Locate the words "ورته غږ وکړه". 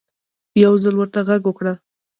0.97-1.73